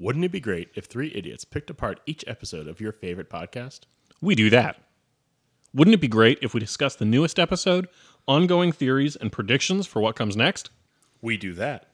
[0.00, 3.80] Wouldn't it be great if three idiots picked apart each episode of your favorite podcast?
[4.20, 4.80] We do that.
[5.74, 7.88] Wouldn't it be great if we discussed the newest episode,
[8.28, 10.70] ongoing theories, and predictions for what comes next?
[11.20, 11.88] We do that.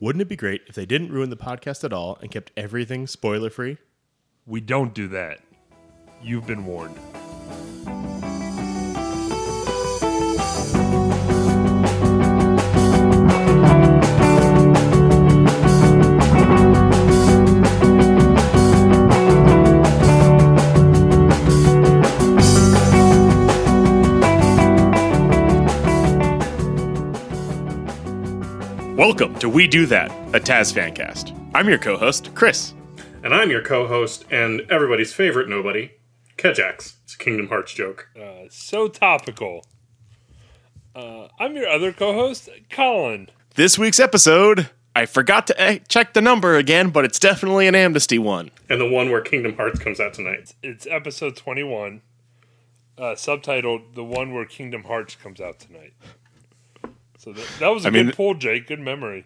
[0.00, 3.06] Wouldn't it be great if they didn't ruin the podcast at all and kept everything
[3.06, 3.76] spoiler free?
[4.46, 5.40] We don't do that.
[6.22, 6.96] You've been warned.
[28.96, 31.36] Welcome to We Do That, a Taz Fancast.
[31.52, 32.74] I'm your co host, Chris.
[33.24, 35.90] And I'm your co host and everybody's favorite nobody,
[36.38, 36.94] Kejax.
[37.02, 38.08] It's a Kingdom Hearts joke.
[38.16, 39.66] Uh, so topical.
[40.94, 43.30] Uh, I'm your other co-host, Colin.
[43.56, 47.74] This week's episode, I forgot to eh, check the number again, but it's definitely an
[47.74, 48.52] amnesty one.
[48.70, 50.54] And the one where Kingdom Hearts comes out tonight.
[50.62, 52.00] It's episode 21,
[52.96, 55.94] uh, subtitled "The One Where Kingdom Hearts Comes Out Tonight."
[57.24, 58.66] So that, that was a I good mean- pull, Jake.
[58.66, 59.24] Good memory.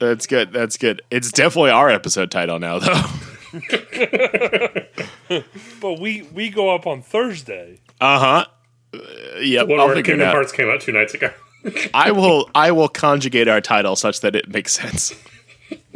[0.00, 0.52] That's good.
[0.52, 1.00] That's good.
[1.12, 3.00] It's definitely our episode title now, though.
[5.80, 7.80] But we we go up on Thursday.
[8.00, 9.00] Uh huh.
[9.40, 9.68] yep.
[9.68, 10.28] One I'll where Kingdom.
[10.28, 11.30] Hearts came out two nights ago.
[11.94, 12.50] I will.
[12.54, 15.14] I will conjugate our title such that it makes sense.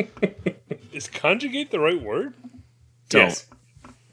[0.92, 2.34] Is conjugate the right word?
[3.08, 3.22] Don't.
[3.22, 3.46] Yes.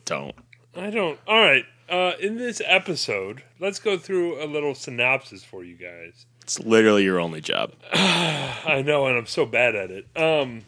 [0.05, 0.35] Don't.
[0.75, 1.19] I don't.
[1.27, 1.65] All right.
[1.89, 6.25] Uh, in this episode, let's go through a little synopsis for you guys.
[6.45, 7.73] It's literally your only job.
[7.91, 10.05] I know, and I'm so bad at it.
[10.15, 10.61] Um,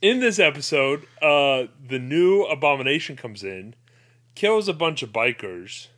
[0.00, 3.74] in this episode, uh, the new abomination comes in,
[4.34, 5.88] kills a bunch of bikers.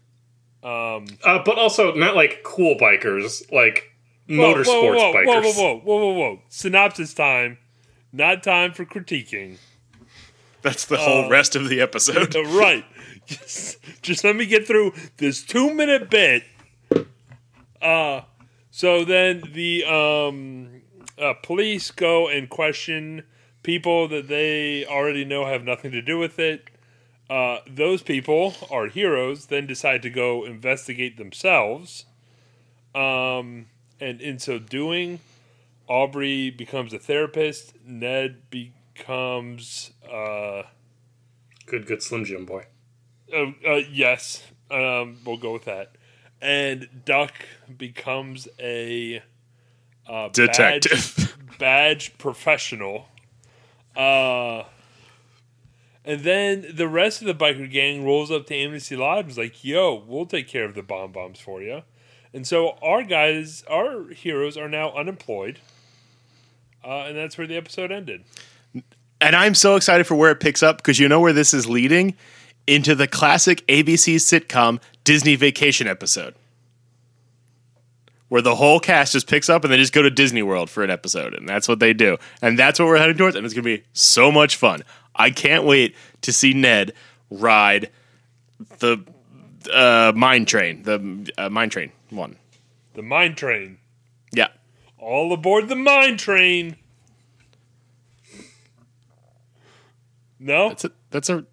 [0.64, 3.92] Um, Uh, but also not like cool bikers, like
[4.26, 5.26] whoa, motorsports whoa, whoa, bikers.
[5.26, 6.42] Whoa, whoa, whoa, whoa, whoa, whoa!
[6.48, 7.58] Synopsis time.
[8.12, 9.58] Not time for critiquing.
[10.62, 12.34] That's the whole rest of the episode.
[12.34, 12.84] Uh, right.
[13.26, 16.42] Just, just let me get through this two minute bit.
[17.82, 18.22] Uh,
[18.70, 20.82] so then the um,
[21.18, 23.24] uh, police go and question
[23.62, 26.68] people that they already know have nothing to do with it.
[27.28, 32.04] Uh, those people are heroes, then decide to go investigate themselves.
[32.94, 33.66] Um,
[34.00, 35.20] and in so doing,
[35.88, 37.74] Aubrey becomes a therapist.
[37.86, 39.92] Ned becomes.
[40.10, 40.62] Uh,
[41.66, 42.66] Good, good Slim Jim boy.
[43.32, 45.96] uh, uh, yes, um, we'll go with that.
[46.42, 47.32] And Duck
[47.78, 49.22] becomes a
[50.08, 51.36] uh, Detective.
[51.48, 53.06] badge, badge professional.
[53.96, 54.64] Uh,
[56.04, 59.38] and then the rest of the biker gang rolls up to Amnesty Lodge and is
[59.38, 61.82] like, "Yo, we'll take care of the bomb bombs for you."
[62.34, 65.60] And so our guys, our heroes, are now unemployed.
[66.84, 68.24] Uh, and that's where the episode ended.
[69.20, 71.68] And I'm so excited for where it picks up because you know where this is
[71.68, 72.16] leading
[72.66, 76.34] into the classic ABC sitcom Disney Vacation episode.
[78.28, 80.82] Where the whole cast just picks up and they just go to Disney World for
[80.82, 81.34] an episode.
[81.34, 82.16] And that's what they do.
[82.40, 83.36] And that's what we're heading towards.
[83.36, 84.82] And it's going to be so much fun.
[85.14, 86.94] I can't wait to see Ned
[87.30, 87.90] ride
[88.78, 89.04] the
[89.70, 92.36] uh, mine train, the uh, mine train one.
[92.94, 93.78] The mine train.
[94.32, 94.48] Yeah.
[94.98, 96.76] All aboard the mine train.
[100.38, 101.44] No, That's a, that's a,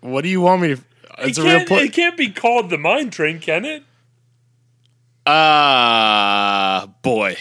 [0.00, 0.80] what do you want me to,
[1.18, 3.82] it a real can't, it can't be called the mine train, can it?
[5.58, 7.36] Ah, boy.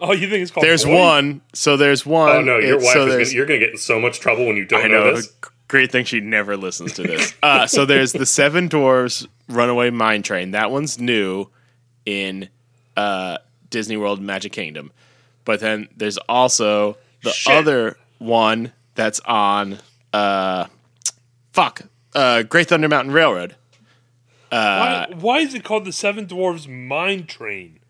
[0.00, 0.64] Oh, you think it's called?
[0.64, 0.94] There's Boy?
[0.94, 1.40] one.
[1.52, 2.36] So there's one.
[2.36, 4.20] Oh no, your it- wife so is gonna, you're going to get in so much
[4.20, 5.16] trouble when you don't I know, know.
[5.16, 5.32] this.
[5.66, 7.34] Great thing she never listens to this.
[7.42, 10.52] uh, so there's the Seven Dwarfs Runaway Mine Train.
[10.52, 11.48] That one's new
[12.06, 12.48] in
[12.96, 14.92] uh, Disney World Magic Kingdom.
[15.44, 17.52] But then there's also the Shit.
[17.54, 19.78] other one that's on
[20.14, 20.66] uh,
[21.58, 21.82] fuck
[22.14, 23.56] uh, Great Thunder Mountain Railroad.
[24.50, 27.80] Uh, Why, why is it called the Seven Dwarves Mine Train?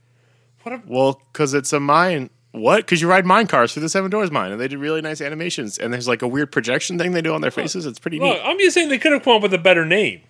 [0.63, 0.75] What?
[0.75, 2.31] A, Well, because it's a mine.
[2.51, 2.79] What?
[2.79, 5.21] Because you ride mine cars through the Seven Doors mine, and they did really nice
[5.21, 5.79] animations.
[5.79, 7.87] And there's like a weird projection thing they do on their faces.
[7.87, 8.43] It's pretty look, neat.
[8.45, 10.23] I'm just saying they could have come up with a better name.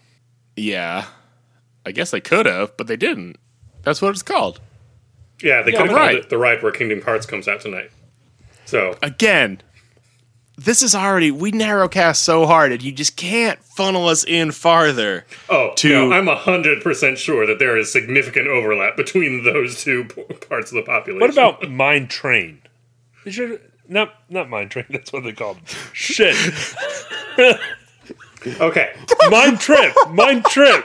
[0.56, 1.06] Yeah,
[1.86, 3.36] I guess they could have, but they didn't.
[3.84, 4.60] That's what it's called.
[5.40, 6.16] Yeah, they Yeah, could have called Right.
[6.16, 7.90] it the ride where Kingdom Hearts comes out tonight.
[8.66, 9.62] So Again,
[10.58, 15.24] this is already we narrowcast so hard, and you just can't funnel us in farther.
[15.48, 20.04] Oh, to- no, I'm hundred percent sure that there is significant overlap between those two
[20.04, 21.20] p- parts of the population.
[21.20, 22.60] What about Mine Train?
[23.24, 24.86] They should not not Mine Train.
[24.90, 25.58] That's what they called.
[25.64, 25.76] It.
[25.92, 26.36] Shit,
[28.60, 28.92] okay?
[29.30, 30.84] Mine Trip, Mine Trip.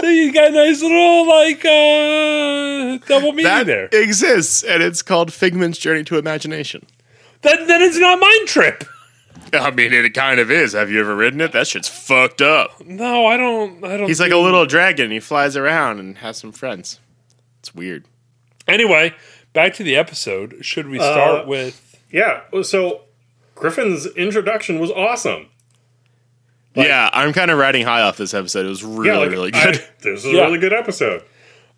[0.00, 3.88] See, you got a nice little like uh double meaning that there.
[3.92, 6.86] exists, and it's called Figment's Journey to Imagination.
[7.42, 8.84] That then it's not mind trip.
[9.52, 10.74] I mean, it kind of is.
[10.74, 11.52] Have you ever ridden it?
[11.52, 12.80] That shit's fucked up.
[12.84, 13.82] No, I don't.
[13.84, 14.06] I don't.
[14.06, 15.10] He's like a little dragon.
[15.10, 17.00] He flies around and has some friends.
[17.58, 18.04] It's weird.
[18.68, 19.14] Anyway,
[19.52, 20.58] back to the episode.
[20.60, 21.98] Should we start Uh, with?
[22.12, 22.42] Yeah.
[22.62, 23.02] So
[23.56, 25.46] Griffin's introduction was awesome.
[26.74, 28.66] Yeah, I'm kind of riding high off this episode.
[28.66, 29.84] It was really, Yeah, like, really I- good.
[30.00, 31.24] this is a really good episode.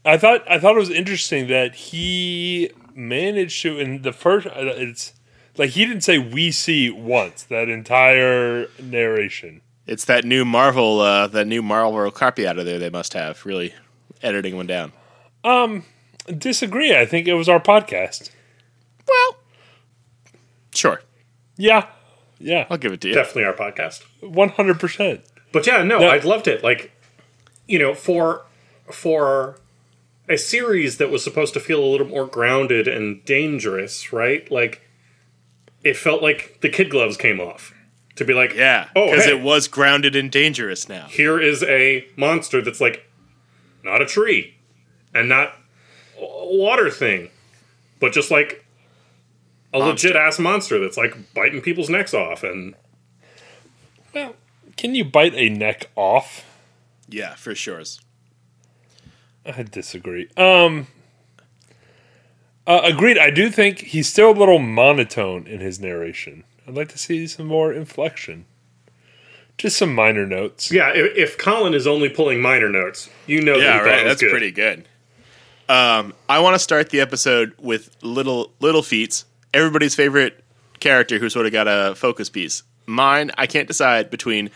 [0.04, 4.46] I thought I thought it was interesting that he managed to in the first.
[4.48, 5.12] uh, It's
[5.56, 9.60] like he didn't say "we see" once that entire narration.
[9.86, 12.78] it's that new Marvel, uh, that new Marvel copy out of there.
[12.80, 13.74] They must have really
[14.22, 14.92] editing one down.
[15.44, 15.84] Um,
[16.38, 16.96] Disagree.
[16.96, 18.30] I think it was our podcast.
[19.08, 19.36] Well,
[20.74, 21.02] sure,
[21.56, 21.86] Yeah,
[22.42, 23.14] yeah, I'll give it to you.
[23.14, 24.02] Definitely our podcast.
[24.20, 25.22] one hundred percent.
[25.52, 26.08] But yeah, no, No.
[26.08, 26.62] I loved it.
[26.62, 26.92] Like,
[27.66, 28.44] you know, for
[28.90, 29.58] for
[30.28, 34.50] a series that was supposed to feel a little more grounded and dangerous, right?
[34.50, 34.80] Like,
[35.84, 37.74] it felt like the kid gloves came off
[38.16, 41.06] to be like, Yeah, oh, because hey, it was grounded and dangerous now.
[41.06, 43.06] here is a monster that's like
[43.84, 44.54] not a tree
[45.14, 45.54] and not
[46.18, 47.30] a water thing,
[48.00, 48.61] but just like
[49.74, 50.08] a Monster.
[50.08, 52.74] legit ass monster that's like biting people's necks off and
[54.14, 54.34] Well,
[54.76, 56.44] can you bite a neck off?
[57.08, 57.82] Yeah, for sure.
[59.44, 60.28] I disagree.
[60.36, 60.86] Um,
[62.66, 63.18] uh, agreed.
[63.18, 66.44] I do think he's still a little monotone in his narration.
[66.66, 68.44] I'd like to see some more inflection.
[69.58, 70.70] Just some minor notes.
[70.72, 70.90] yeah.
[70.94, 74.04] If, if Colin is only pulling minor notes, you know, Yeah, thought right.
[74.04, 74.30] That's good.
[74.30, 74.88] pretty good.
[75.68, 79.24] Um, I want to start the episode with little little feats.
[79.54, 80.42] Everybody's favorite
[80.80, 82.62] character who sort of got a focus piece.
[82.86, 84.50] Mine, I can't decide between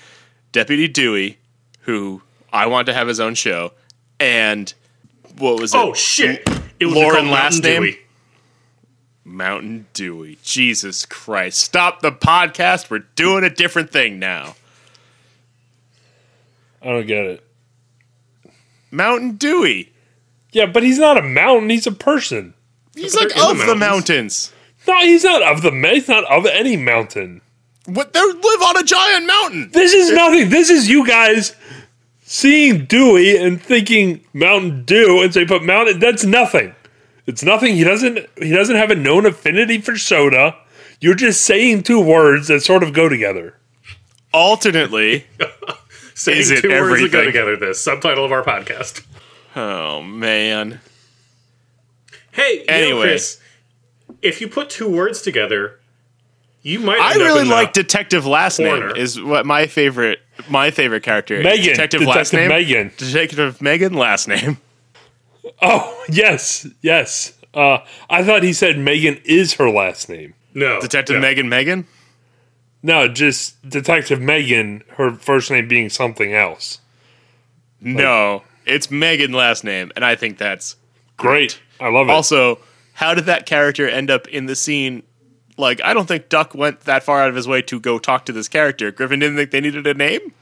[0.53, 1.39] Deputy Dewey,
[1.81, 2.23] who
[2.53, 3.73] I want to have his own show,
[4.19, 4.73] and
[5.39, 5.79] what was it?
[5.79, 6.49] Oh shit!
[6.81, 7.83] It was Lauren last Mountain name?
[7.83, 7.99] Dewy.
[9.25, 10.39] Mountain Dewey.
[10.43, 11.61] Jesus Christ!
[11.61, 12.91] Stop the podcast.
[12.91, 14.57] We're doing a different thing now.
[16.83, 17.47] I don't get it.
[18.91, 19.93] Mountain Dewey.
[20.53, 21.69] Yeah, but he's not a mountain.
[21.69, 22.55] He's a person.
[22.95, 24.53] He's They're like in the of the mountains.
[24.87, 25.05] Mountains.
[25.05, 25.73] No, he's not of the.
[25.73, 27.41] ma- He's not of any mountain.
[27.87, 28.13] What?
[28.13, 29.71] They live on a giant mountain.
[29.73, 30.51] This is nothing.
[30.51, 31.55] This is you guys
[32.23, 36.75] seeing Dewey and thinking Mountain Dew and say, "But Mountain." That's nothing.
[37.27, 37.77] It's nothing.
[37.77, 38.27] He doesn't.
[38.39, 40.57] He doesn't have a known affinity for soda.
[41.01, 43.55] You're just saying two words that sort of go together.
[44.33, 45.27] Alternately,
[46.15, 47.57] Saying Is it two words that go together.
[47.57, 49.05] This subtitle of our podcast.
[49.55, 50.81] oh man.
[52.33, 53.41] Hey, you know, Chris,
[54.23, 55.81] if you put two words together,
[56.63, 56.99] you might.
[57.01, 58.89] I end up really in like Detective Last corner.
[58.89, 58.97] Name.
[58.97, 61.35] Is what my favorite my favorite character.
[61.37, 61.45] is.
[61.45, 61.65] Megan.
[61.65, 62.49] Detective, Detective Last Name.
[62.49, 62.93] Megan.
[62.97, 64.59] Detective Megan Last Name.
[65.63, 67.33] Oh yes, yes.
[67.55, 67.79] Uh,
[68.11, 70.35] I thought he said Megan is her last name.
[70.55, 71.23] no Detective no.
[71.23, 71.87] Megan Megan.
[72.83, 74.83] No, just Detective Megan.
[74.97, 76.81] Her first name being something else.
[77.81, 80.77] No, it's Megan Last Name, and I think that's
[81.17, 81.61] Great.
[81.81, 82.13] I love it.
[82.13, 82.59] also
[82.97, 85.03] how did that character end up in the scene.
[85.59, 88.27] Like, I don't think Duck went that far out of his way to go talk
[88.27, 88.91] to this character.
[88.91, 90.33] Griffin didn't think they needed a name.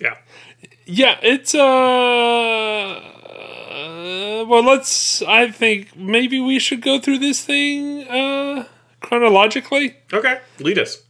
[0.00, 0.16] Yeah,
[0.86, 1.60] Yeah, it's uh,
[3.28, 8.64] uh well let's I think maybe we should go through this thing uh
[9.00, 9.96] chronologically.
[10.12, 10.40] okay.
[10.58, 11.02] Lead us.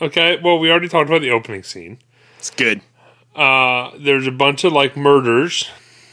[0.00, 1.98] Okay, well we already talked about the opening scene.
[2.38, 2.80] It's good.
[3.34, 5.68] Uh there's a bunch of like murders.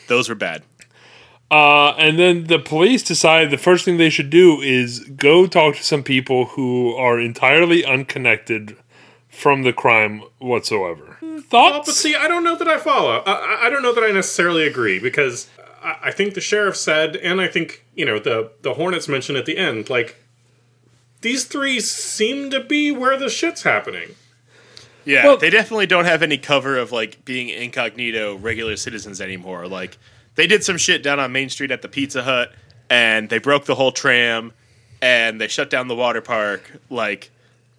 [0.08, 0.64] Those were bad.
[1.56, 5.76] Uh and then the police decide the first thing they should do is go talk
[5.76, 8.76] to some people who are entirely unconnected
[9.30, 11.18] from the crime whatsoever.
[11.22, 11.88] Oh, Thoughts?
[11.88, 13.22] but see, I don't know that I follow.
[13.26, 15.48] I- I, I don't know that I necessarily agree because
[15.84, 19.38] I, I think the sheriff said, and I think you know the the Hornets mentioned
[19.38, 20.10] at the end, like
[21.22, 24.10] these three seem to be where the shit's happening.
[25.06, 29.68] Yeah, Well- they definitely don't have any cover of like being incognito regular citizens anymore.
[29.68, 29.98] Like
[30.36, 32.52] they did some shit down on Main Street at the Pizza Hut
[32.90, 34.54] and they broke the whole tram
[35.02, 36.72] and they shut down the water park.
[36.90, 37.32] Like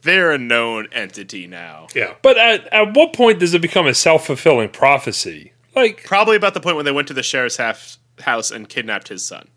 [0.03, 1.89] they're a known entity now.
[1.95, 5.53] Yeah, But at, at what point does it become a self fulfilling prophecy?
[5.75, 9.09] Like, Probably about the point when they went to the sheriff's half house and kidnapped
[9.09, 9.49] his son.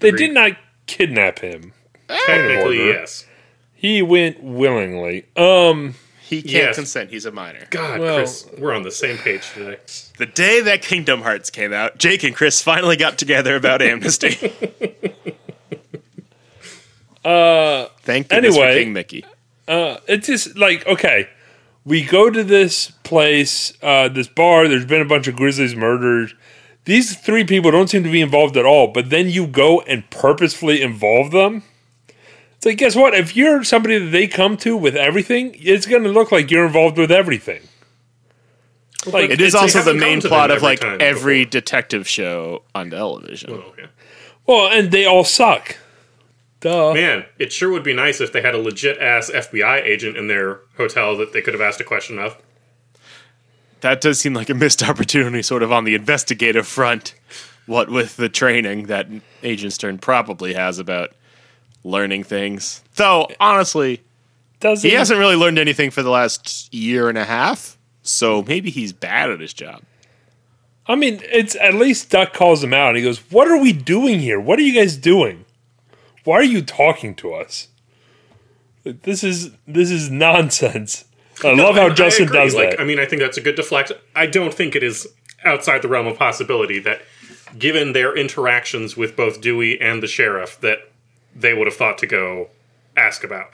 [0.00, 0.26] they Agreed.
[0.28, 0.52] did not
[0.86, 1.72] kidnap him.
[2.08, 3.26] technically yes.
[3.74, 5.26] He went willingly.
[5.36, 5.94] Um,
[6.28, 6.74] He can't Yes.
[6.76, 7.10] consent.
[7.10, 7.66] He's a minor.
[7.70, 9.78] God, Well- Chris, we're on the same page today.
[10.18, 14.36] The day that Kingdom Hearts came out, Jake and Chris finally got together about amnesty.
[17.24, 18.72] uh, Thank goodness anyway.
[18.74, 19.24] for King Mickey.
[19.68, 21.28] it's just like, okay,
[21.84, 24.68] we go to this place, uh, this bar.
[24.68, 26.34] There's been a bunch of Grizzlies murders.
[26.84, 30.08] These three people don't seem to be involved at all, but then you go and
[30.10, 31.62] purposefully involve them.
[32.58, 33.14] It's like, guess what?
[33.14, 36.66] If you're somebody that they come to with everything, it's going to look like you're
[36.66, 37.62] involved with everything.
[39.06, 41.50] Like, It is also the main plot of like every before.
[41.50, 43.62] detective show on television.
[43.78, 43.86] Yeah.
[44.46, 45.76] well, and they all suck.
[46.60, 46.92] Duh.
[46.94, 50.26] Man, it sure would be nice if they had a legit ass FBI agent in
[50.26, 52.36] their hotel that they could have asked a question of.
[53.82, 57.14] That does seem like a missed opportunity, sort of on the investigative front.
[57.66, 59.06] What with the training that
[59.44, 61.10] Agent Stern probably has about
[61.84, 62.82] learning things.
[62.96, 64.02] Though, honestly,
[64.60, 67.76] Doesn't he hasn't really learned anything for the last year and a half.
[68.02, 69.82] So maybe he's bad at his job.
[70.86, 72.96] I mean, it's at least Duck calls him out.
[72.96, 74.40] He goes, "What are we doing here?
[74.40, 75.44] What are you guys doing?
[76.24, 77.68] Why are you talking to us?
[78.84, 81.04] This is this is nonsense."
[81.44, 82.38] I love how I- I Justin agree.
[82.38, 82.80] does like, that.
[82.80, 83.92] I mean, I think that's a good deflect.
[84.16, 85.06] I don't think it is
[85.44, 87.02] outside the realm of possibility that,
[87.56, 90.90] given their interactions with both Dewey and the sheriff, that
[91.38, 92.48] they would have thought to go
[92.96, 93.50] ask about.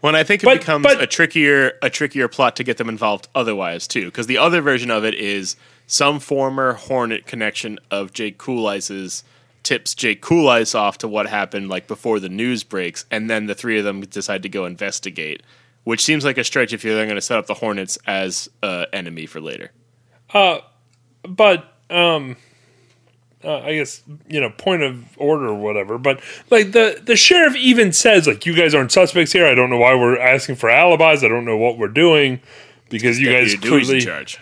[0.00, 2.88] When I think it But- becomes but- a trickier a trickier plot to get them
[2.88, 8.12] involved otherwise too, because the other version of it is some former Hornet connection of
[8.12, 9.24] Jake Coolice's
[9.62, 13.54] tips Jake Coolice off to what happened like before the news breaks, and then the
[13.54, 15.42] three of them decide to go investigate,
[15.84, 18.84] which seems like a stretch if you're going to set up the Hornets as uh,
[18.92, 19.72] enemy for later.
[21.26, 22.36] but um
[23.44, 25.98] uh, I guess you know point of order or whatever.
[25.98, 26.20] But
[26.50, 29.46] like the the sheriff even says like you guys aren't suspects here.
[29.46, 31.22] I don't know why we're asking for alibis.
[31.22, 32.40] I don't know what we're doing
[32.90, 34.40] because you guys Deputy Dewey's in clearly charge.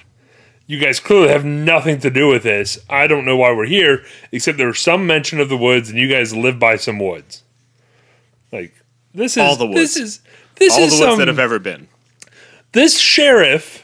[0.66, 2.78] you guys clearly have nothing to do with this.
[2.88, 5.98] I don't know why we're here, except there was some mention of the woods, and
[5.98, 7.42] you guys live by some woods.
[8.52, 8.74] Like
[9.14, 9.80] this is All the woods.
[9.80, 10.20] This is
[10.56, 11.88] this All the woods some, that have ever been.
[12.72, 13.81] this sheriff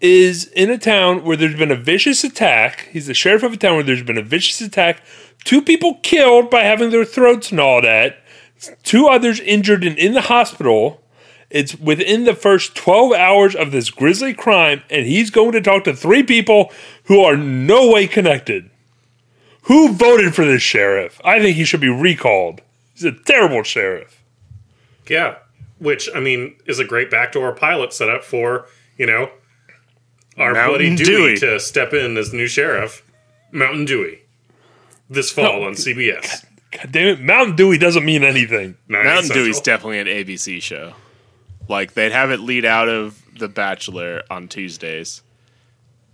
[0.00, 2.88] is in a town where there's been a vicious attack.
[2.90, 5.02] He's the sheriff of a town where there's been a vicious attack.
[5.44, 8.18] Two people killed by having their throats gnawed at.
[8.82, 11.02] Two others injured and in the hospital.
[11.50, 15.84] It's within the first 12 hours of this grisly crime, and he's going to talk
[15.84, 16.72] to three people
[17.04, 18.70] who are no way connected.
[19.62, 21.20] Who voted for this sheriff?
[21.24, 22.62] I think he should be recalled.
[22.94, 24.22] He's a terrible sheriff.
[25.08, 25.36] Yeah,
[25.78, 28.66] which I mean is a great backdoor pilot setup for
[28.96, 29.30] you know
[30.38, 31.36] our Mountain buddy Dewey, Dewey.
[31.38, 33.02] to step in as the new sheriff,
[33.52, 34.22] Mountain Dewey,
[35.08, 36.44] this fall on CBS.
[36.72, 38.76] God damn it, Mountain Dewey doesn't mean anything.
[38.88, 39.44] Nine Mountain Central.
[39.44, 40.94] Dewey's definitely an ABC show.
[41.68, 45.22] Like they'd have it lead out of The Bachelor on Tuesdays.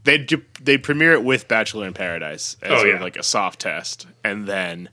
[0.04, 2.94] They'd do, they'd premiere it with Bachelor in Paradise as Oh, sort yeah.
[2.94, 4.88] of like a soft test, and then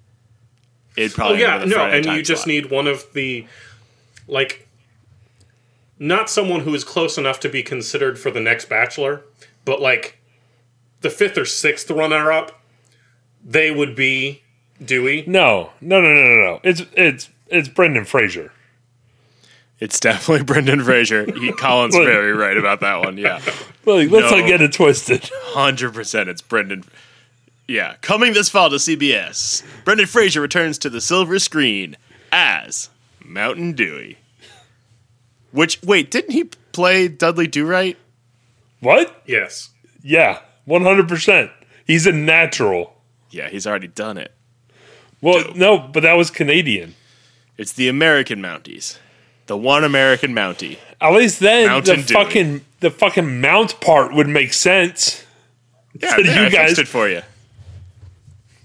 [0.97, 3.05] it'd Oh probably yeah, go the no, Friday and time you just need one of
[3.13, 3.45] the
[4.27, 4.67] like
[5.99, 9.21] not someone who is close enough to be considered for the next Bachelor,
[9.65, 10.17] but like
[11.01, 12.61] the fifth or sixth runner up,
[13.45, 14.41] they would be
[14.83, 15.23] Dewey.
[15.27, 16.59] No, no, no, no, no, no.
[16.63, 18.51] It's it's it's Brendan Fraser.
[19.79, 21.25] It's definitely Brendan Fraser.
[21.37, 22.05] He, Colin's Look.
[22.05, 23.17] very right about that one.
[23.17, 23.41] Yeah,
[23.85, 24.39] Like, let's No.
[24.39, 25.29] not get it twisted.
[25.33, 26.29] hundred percent.
[26.29, 26.83] It's Brendan.
[27.67, 31.95] Yeah, coming this fall to CBS, Brendan Fraser returns to the silver screen
[32.31, 32.89] as
[33.23, 34.17] Mountain Dewey.
[35.53, 37.97] Which wait, didn't he play Dudley Do Right?
[38.81, 39.21] What?
[39.25, 39.69] Yes.
[40.03, 41.49] Yeah, one hundred percent.
[41.87, 42.93] He's a natural.
[43.29, 44.33] Yeah, he's already done it.
[45.21, 45.55] Well, Dope.
[45.55, 46.95] no, but that was Canadian.
[47.57, 48.97] It's the American Mounties,
[49.47, 50.77] the one American Mountie.
[50.99, 52.13] At least then Mountain the Dew.
[52.13, 55.23] fucking the fucking mount part would make sense.
[56.01, 57.21] Yeah, So there, you I guys- fixed it for you.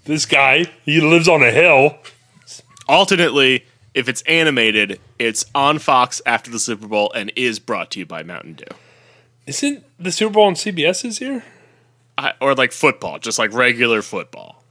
[0.07, 1.97] This guy, he lives on a hill.
[2.89, 7.99] Alternately, if it's animated, it's on Fox after the Super Bowl and is brought to
[7.99, 8.65] you by Mountain Dew.
[9.47, 11.45] Isn't the Super Bowl on CBS this year?
[12.17, 14.63] I, or like football, just like regular football.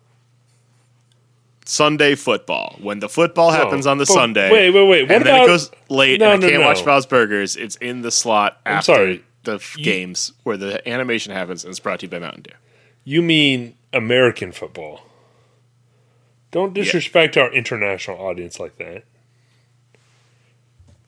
[1.66, 2.78] Sunday football.
[2.80, 4.52] When the football oh, happens on the Sunday.
[4.52, 5.04] wait, wait, wait.
[5.04, 6.68] What and then it goes late No, and I no, can't no.
[6.68, 7.56] watch Bob's Burgers.
[7.56, 9.24] It's in the slot after sorry.
[9.44, 12.54] the f- games where the animation happens and it's brought to you by Mountain Dew.
[13.04, 15.02] You mean American football?
[16.52, 19.04] Don't disrespect our international audience like that.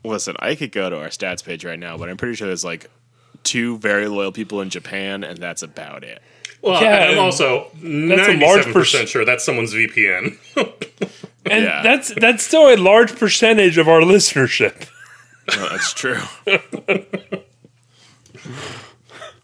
[0.03, 2.63] Listen, I could go to our stats page right now, but I'm pretty sure there's
[2.65, 2.89] like
[3.43, 6.21] two very loyal people in Japan, and that's about it.
[6.61, 10.37] Well, Yeah, and I'm and also a large ninety-seven perc- percent sure that's someone's VPN.
[11.45, 11.81] And Yeah.
[11.81, 14.87] that's that's still a large percentage of our listenership.
[15.55, 16.19] No, that's true.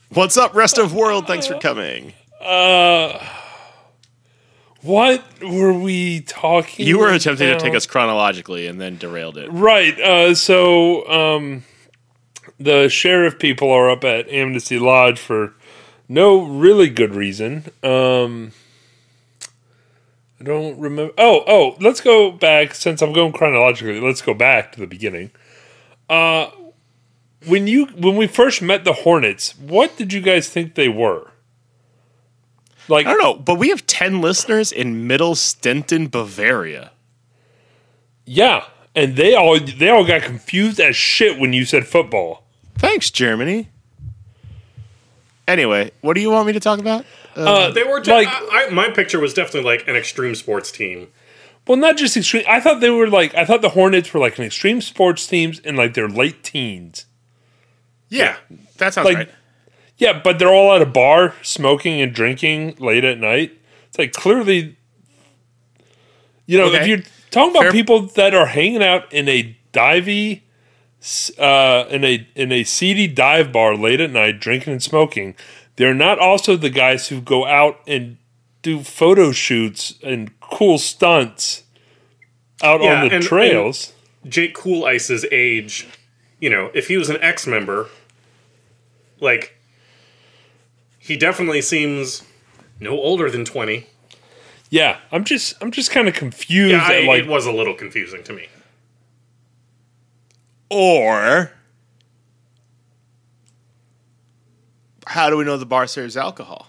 [0.09, 1.27] What's up, rest of world?
[1.27, 2.13] Thanks for coming.
[2.41, 3.17] Uh,
[4.85, 6.85] What were we talking?
[6.85, 9.49] You were attempting to take us chronologically and then derailed it.
[9.49, 9.99] right.
[9.99, 11.63] Uh, so um,
[12.59, 15.53] the sheriff people are up at Amnesty Lodge for
[16.07, 17.65] no really good reason.
[17.81, 18.51] Um,
[20.39, 21.13] I don't remember.
[21.17, 23.99] Oh, oh, let's go back since I'm going chronologically.
[23.99, 25.31] Let's go back to the beginning.
[26.07, 26.51] Uh,
[27.47, 31.31] when you when we first met the Hornets, what did you guys think they were?
[32.87, 36.91] Like I don't know, but we have 10 listeners in Middle Stinton, Bavaria.
[38.25, 38.65] Yeah,
[38.95, 42.43] and they all they all got confused as shit when you said football.
[42.77, 43.69] Thanks, Germany.
[45.47, 47.05] Anyway, what do you want me to talk about?
[47.35, 50.71] Uh, They were de- like I, I, my picture was definitely like an extreme sports
[50.71, 51.07] team.
[51.67, 52.43] well, not just extreme.
[52.47, 55.59] I thought they were like I thought the Hornets were like an extreme sports teams
[55.59, 57.05] in like their late teens.
[58.09, 58.37] Yeah,
[58.77, 59.29] that sounds Like- right.
[59.97, 63.57] Yeah, but they're all at a bar smoking and drinking late at night.
[63.87, 64.77] It's like clearly,
[66.45, 70.41] you know, if you're talking about Fair- people that are hanging out in a divey,
[71.39, 75.35] uh, in a in a seedy dive bar late at night, drinking and smoking,
[75.77, 78.17] they're not also the guys who go out and
[78.61, 81.63] do photo shoots and cool stunts
[82.63, 83.93] out Yeah, on the and- trails.
[84.27, 85.87] Jake Cool Ice's age,
[86.39, 87.87] you know, if he was an ex member,
[89.19, 89.55] like
[91.05, 92.23] he definitely seems
[92.79, 93.87] no older than twenty.
[94.69, 96.71] yeah, I'm just I'm just kind of confused.
[96.73, 98.47] Yeah, I, like it was a little confusing to me.
[100.69, 101.51] Or
[105.07, 106.67] how do we know the bar serves alcohol?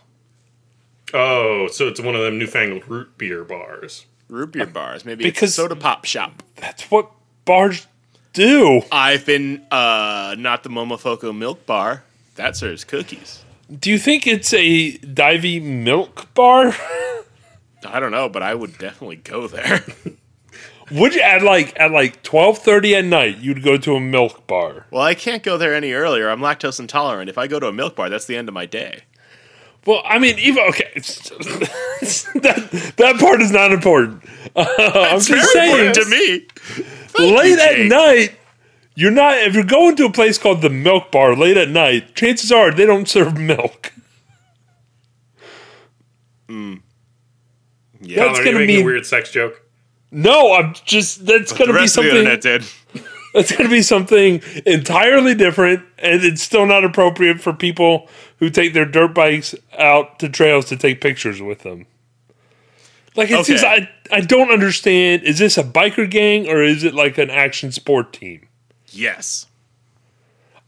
[1.15, 4.07] Oh, so it's one of them newfangled root beer bars.
[4.29, 6.43] Root beer bars, maybe Because- it's a soda pop shop.
[6.57, 7.11] that's what
[7.45, 7.87] bars
[8.33, 8.83] do.
[8.93, 12.03] I've been uh not the Momofuku Milk Bar.
[12.35, 13.43] That serves cookies.
[13.81, 16.75] Do you think it's a divey milk bar?
[17.85, 19.85] I don't know, but I would definitely go there.
[20.93, 23.39] Would you at like at like twelve thirty at night?
[23.39, 24.87] You'd go to a milk bar.
[24.93, 26.29] well, I can't go there any earlier.
[26.29, 27.29] I'm lactose intolerant.
[27.29, 29.01] If I go to a milk bar, that's the end of my day.
[29.85, 31.29] Well, I mean, even okay, it's-
[32.35, 34.23] that that part is not important.
[34.55, 36.47] Uh, I'm just very saying, important to me.
[37.09, 38.39] Thank late you, at night,
[38.97, 39.39] you're not.
[39.39, 42.73] If you're going to a place called the Milk Bar late at night, chances are
[42.73, 43.93] they don't serve milk.
[46.49, 46.81] Mm.
[48.01, 48.25] Yeah.
[48.27, 49.63] That's Colin, are gonna making mean- a weird sex joke?
[50.13, 52.27] No, I'm just that's the going to be rest of the something.
[52.33, 53.05] internet did.
[53.35, 58.49] That's going to be something entirely different, and it's still not appropriate for people who
[58.49, 61.85] take their dirt bikes out to trails to take pictures with them.
[63.15, 63.89] Like it's just, Okay.
[64.11, 65.25] I I don't understand.
[65.25, 68.46] Is this a biker gang or is it like an action sport team?
[68.97, 69.47] Yes.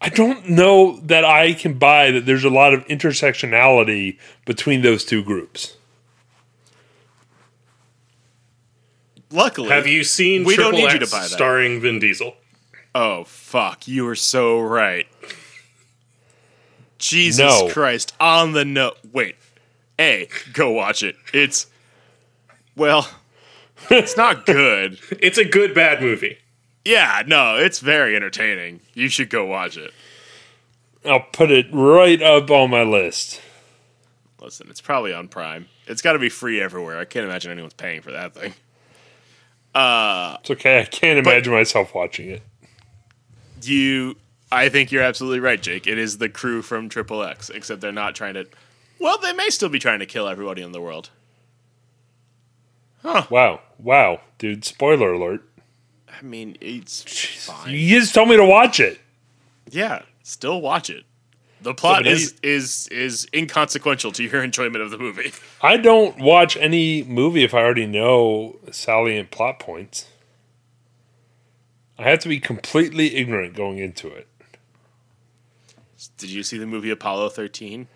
[0.00, 2.24] I don't know that I can buy that.
[2.26, 5.76] There's a lot of intersectionality between those two groups.
[9.30, 11.28] Luckily, Have you seen We don't Triple need you to buy that.
[11.30, 12.34] starring Vin Diesel?
[12.94, 13.86] Oh fuck!
[13.86, 15.06] You were so right.
[16.98, 17.68] Jesus No.
[17.68, 18.14] Christ!
[18.18, 19.36] On the note, wait.
[20.00, 21.16] A, go watch it.
[21.34, 21.66] It's
[22.76, 23.08] well,
[23.90, 24.98] it's not good.
[25.20, 26.38] It's a good bad movie.
[26.88, 28.81] Yeah, no, it's very entertaining.
[28.94, 29.92] You should go watch it.
[31.05, 33.42] I'll put it right up on my list.
[34.40, 35.66] Listen, it's probably on Prime.
[35.87, 36.98] It's got to be free everywhere.
[36.98, 38.55] I can't imagine anyone's paying for that thing.
[39.74, 40.81] Uh, it's okay.
[40.81, 42.42] I can't imagine myself watching it.
[43.61, 44.16] You,
[44.51, 45.87] I think you're absolutely right, Jake.
[45.87, 48.46] It is the crew from Triple X, except they're not trying to.
[48.98, 51.11] Well, they may still be trying to kill everybody in the world.
[53.03, 53.27] Huh.
[53.29, 54.64] Wow, wow, dude!
[54.64, 55.47] Spoiler alert.
[56.18, 57.02] I mean, it's
[57.46, 57.72] fine.
[57.72, 58.98] You just told me to watch it.
[59.70, 61.04] Yeah, still watch it.
[61.61, 65.33] The plot Yeah, is is is inconsequential to your enjoyment of the movie.
[65.62, 70.07] I don't watch any movie if I already know salient plot points.
[71.98, 74.28] I have to be completely ignorant going into it.
[76.16, 77.88] Did you see the movie Apollo 13?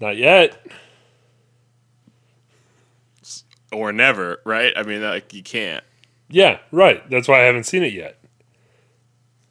[0.00, 0.64] Not yet.
[3.72, 4.72] Or never, right?
[4.76, 5.82] I mean, like you can't.
[6.28, 7.08] Yeah, right.
[7.08, 8.18] That's why I haven't seen it yet.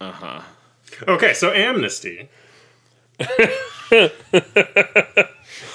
[0.01, 0.41] Uh huh.
[1.07, 2.29] Okay, so Amnesty.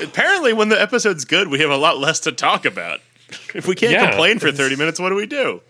[0.03, 3.01] Apparently, when the episode's good, we have a lot less to talk about.
[3.55, 5.63] If we can't Yeah, complain for 30 minutes, what do we do?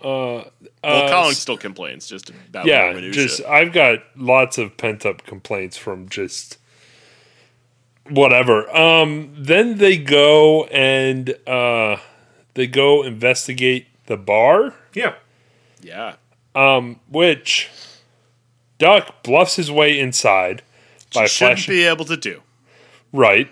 [0.00, 5.04] Uh, Well, uh, Colin still complains just about yeah, just I've got lots of pent
[5.04, 6.56] up complaints from just
[8.08, 8.74] whatever.
[8.74, 11.98] Um, then they go and uh,
[12.54, 15.14] they go investigate the bar, Yeah.
[15.80, 16.16] yeah.
[16.54, 17.70] Um, which
[18.78, 20.62] Duck bluffs his way inside
[21.14, 21.74] by Shouldn't flashing.
[21.74, 22.42] be able to do.
[23.12, 23.48] right,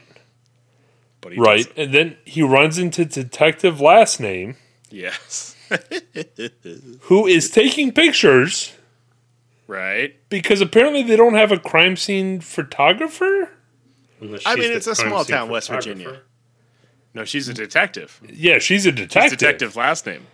[1.21, 1.79] But he right, doesn't.
[1.79, 4.57] and then he runs into Detective Last Name,
[4.91, 5.55] Yes.
[7.03, 8.73] who is taking pictures
[9.69, 10.17] right?
[10.29, 13.51] because apparently they don't have a crime scene photographer.
[14.45, 15.69] I mean, it's a small town, West.
[15.69, 16.23] Virginia.
[17.15, 18.21] No, she's a detective.
[18.29, 19.35] Yeah, she's a detective.
[19.35, 20.27] It's detective last name.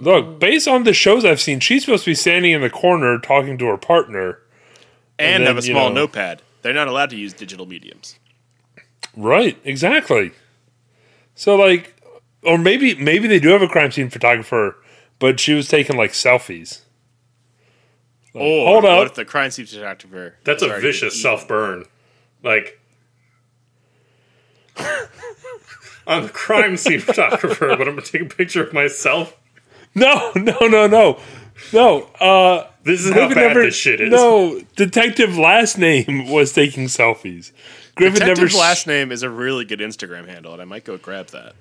[0.00, 3.18] Look, based on the shows I've seen, she's supposed to be standing in the corner
[3.18, 4.38] talking to her partner.
[5.18, 6.42] And, And have then, a you small know- notepad.
[6.62, 8.18] They're not allowed to use digital mediums.
[9.16, 10.32] Right, exactly.
[11.34, 11.94] So like
[12.44, 14.76] or maybe maybe they do have a crime scene photographer,
[15.18, 16.80] but she was taking like selfies.
[18.34, 20.36] Like, Or hold what if the crime scene photographer?
[20.44, 21.84] That's a vicious self burn.
[22.42, 22.80] Like,
[26.06, 29.36] I'm a crime scene photographer, but I'm gonna take a picture of myself.
[29.94, 31.20] No, no, no, no.
[31.72, 32.02] No.
[32.20, 34.10] Uh This is how bad never this shit is.
[34.10, 37.52] No, detective last name was taking selfies.
[37.94, 40.96] Griffin Detective never last name is a really good Instagram handle, and I might go
[40.96, 41.54] grab that.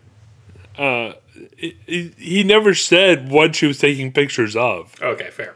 [1.58, 4.96] he, he never said what she was taking pictures of.
[5.02, 5.56] Okay, fair.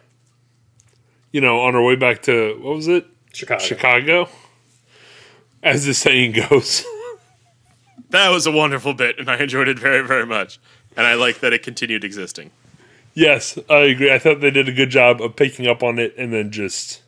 [1.31, 3.07] You know, on her way back to what was it?
[3.33, 3.63] Chicago.
[3.63, 4.29] Chicago.
[5.63, 6.83] As the saying goes.
[8.09, 10.59] That was a wonderful bit, and I enjoyed it very, very much.
[10.95, 12.51] And I like that it continued existing.
[13.15, 14.11] Yes, I agree.
[14.13, 17.01] I thought they did a good job of picking up on it and then just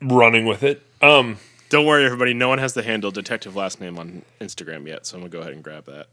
[0.00, 0.82] running with it.
[1.02, 1.36] Um,
[1.68, 2.32] Don't worry, everybody.
[2.32, 5.40] No one has the handle detective last name on Instagram yet, so I'm gonna go
[5.40, 6.06] ahead and grab that.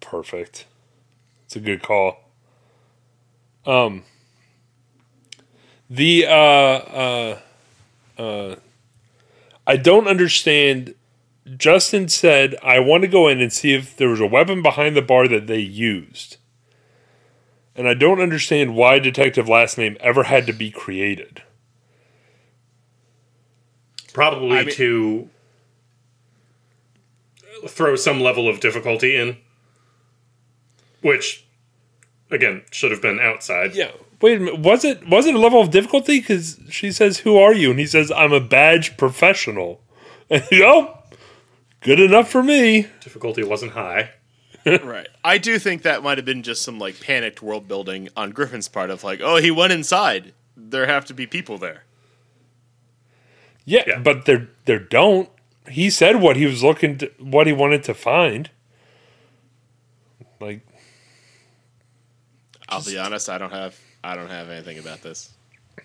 [0.00, 0.66] perfect.
[1.46, 2.18] It's a good call.
[3.64, 4.02] Um,
[5.88, 7.38] the uh, uh,
[8.18, 8.56] uh,
[9.66, 10.95] I don't understand.
[11.56, 14.96] Justin said, "I want to go in and see if there was a weapon behind
[14.96, 16.38] the bar that they used."
[17.76, 21.42] And I don't understand why Detective Last Name ever had to be created.
[24.14, 25.30] Probably I mean- to
[27.68, 29.36] throw some level of difficulty in,
[31.02, 31.44] which,
[32.30, 33.74] again, should have been outside.
[33.74, 33.90] Yeah.
[34.20, 34.60] Wait a minute.
[34.60, 36.20] Was it was it a level of difficulty?
[36.20, 39.82] Because she says, "Who are you?" and he says, "I'm a badge professional."
[40.28, 40.95] And you know, oh,
[41.86, 42.88] good enough for me.
[43.00, 44.10] Difficulty wasn't high.
[44.66, 45.06] right.
[45.24, 48.68] I do think that might have been just some like panicked world building on Griffin's
[48.68, 50.34] part of like, oh, he went inside.
[50.56, 51.84] There have to be people there.
[53.64, 53.98] Yeah, Yeah.
[54.00, 55.28] but there there don't.
[55.68, 58.50] He said what he was looking to, what he wanted to find.
[60.40, 60.60] Like,
[62.68, 65.30] I'll be honest, I don't have I don't have anything about this.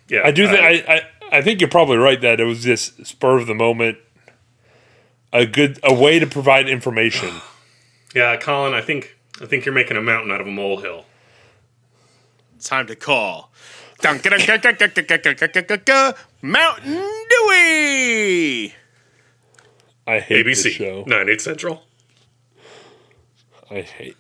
[0.08, 3.06] Yeah, I do think I, I I think you're probably right that it was just
[3.06, 3.98] spur of the moment,
[5.34, 7.30] a good a way to provide information.
[8.14, 11.06] Yeah, Colin, I think I think you're making a mountain out of a molehill.
[12.60, 13.54] Time to call.
[16.42, 16.94] Mountain
[17.30, 18.76] Dewey.
[20.06, 21.06] I hate ABC this show.
[21.08, 21.84] nine eight central.
[23.70, 24.18] I hate.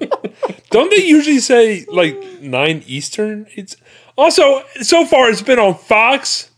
[0.70, 3.46] Don't they usually say like nine Eastern?
[3.54, 3.76] It's
[4.18, 6.49] also so far it's been on Fox,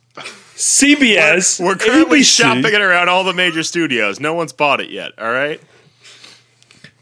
[0.56, 1.58] CBS.
[1.64, 2.36] We're currently ABC.
[2.36, 4.20] shopping it around all the major studios.
[4.20, 5.12] No one's bought it yet.
[5.18, 5.60] All right.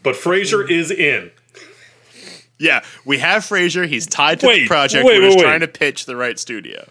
[0.03, 1.31] But Frasier is in.
[2.57, 3.85] Yeah, we have Frazier.
[3.85, 5.03] He's tied to Wait, the project.
[5.05, 5.43] wait, We're wait, just wait.
[5.43, 6.87] trying to pitch the right studio.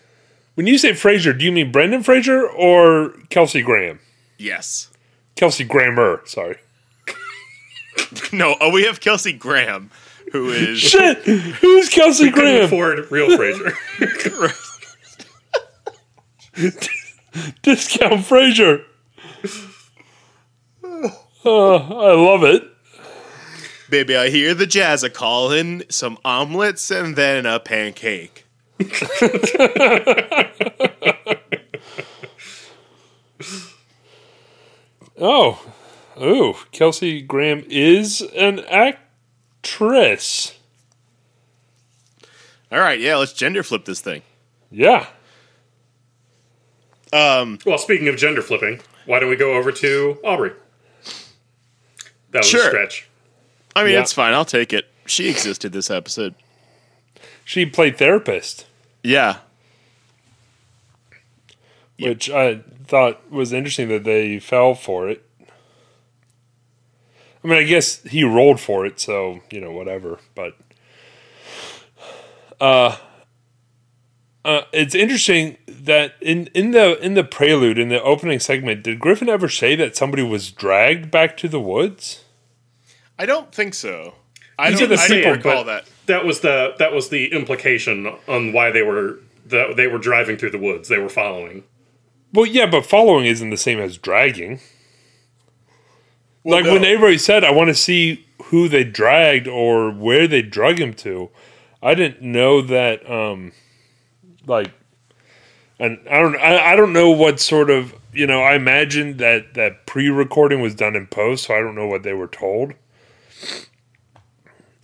[0.55, 4.01] When you say Fraser, do you mean Brendan Fraser or Kelsey Graham?
[4.37, 4.91] Yes.
[5.37, 6.57] Kelsey Grammer, sorry.
[8.33, 8.57] No.
[8.61, 9.91] Oh, we have Kelsey Graham,
[10.33, 12.65] who is Shit, who's Kelsey Couldn't Graham?
[12.65, 13.73] afford real Frasier.
[17.63, 18.85] Discount Fraser.
[21.45, 22.65] Uh, I love it.
[23.89, 24.17] baby.
[24.17, 28.47] I hear the jazz a calling, some omelets, and then a pancake.
[35.19, 35.61] Oh,
[36.21, 40.59] ooh, Kelsey Graham is an actress.
[42.73, 44.23] All right, yeah, let's gender flip this thing.
[44.71, 45.07] Yeah.
[47.13, 50.53] Um, well, speaking of gender flipping, why don't we go over to Aubrey?
[52.31, 52.67] That was Sure.
[52.67, 53.09] a stretch.
[53.75, 54.01] I mean, Yeah.
[54.03, 54.33] it's fine.
[54.35, 54.87] I'll take it.
[55.07, 56.35] She existed this episode.
[57.45, 58.67] She played therapist,
[59.03, 59.39] Yeah,
[61.99, 65.25] which I thought was interesting that they fell for it.
[67.43, 70.19] I mean, I guess he rolled for it, so, you know, whatever.
[70.35, 70.57] But
[72.61, 72.97] uh,
[74.45, 78.99] uh, it's interesting that in, in the in the prelude in the opening segment, did
[78.99, 82.25] Griffin ever say that somebody was dragged back to the woods?
[83.19, 84.15] I don't think so.
[84.59, 85.85] I These don't, are the I don't people, recall that.
[86.07, 90.37] That was the that was the implication on why they were that they were driving
[90.37, 90.89] through the woods.
[90.89, 91.65] They were following.
[92.33, 94.61] Well, yeah, but following isn't the same as dragging.
[96.45, 96.75] like no.
[96.75, 100.95] when everybody said, "I want to see who they dragged or where they drug him
[100.95, 101.31] to.
[101.83, 103.09] I didn't know that.
[103.11, 103.53] Um,
[104.47, 104.73] like,
[105.79, 106.37] and I don't.
[106.37, 107.95] I, I don't know what sort of.
[108.13, 111.87] You know, I imagine that that pre-recording was done in post, so I don't know
[111.87, 112.75] what they were told.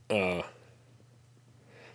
[0.08, 0.42] Uh,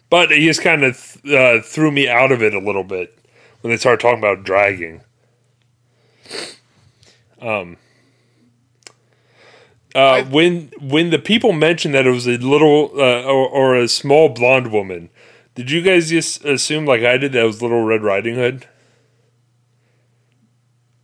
[0.10, 3.17] but he just kind of uh, threw me out of it a little bit
[3.62, 5.02] when they started talking about dragging.
[7.41, 7.78] Um,
[9.95, 13.88] uh, when when the people mentioned that it was a little uh, or, or a
[13.88, 15.10] small blonde woman,
[15.56, 18.68] did you guys just assume like I did that it was Little Red Riding Hood?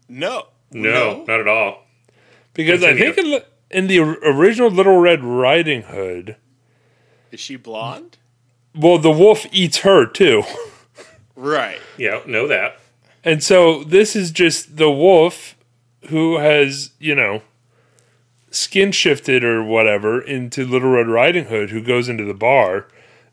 [0.10, 1.84] No, No, not at all.
[2.54, 6.38] Because I think in the, in the original Little Red Riding Hood,
[7.32, 8.18] Is she blonde?
[8.76, 10.44] well, the wolf eats her too.
[11.36, 11.80] Right.
[11.98, 12.80] Yeah, know that.
[13.24, 15.56] And so this is just the wolf
[16.08, 17.42] who has, you know,
[18.50, 22.88] skin shifted or whatever into Little Red Riding Hood, who goes into the bar,